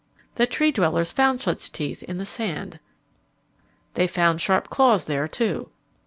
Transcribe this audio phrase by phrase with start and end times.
[0.33, 2.79] The Tree dwellers found such teeth in the sand.
[3.93, 5.69] They found sharp claws there, too.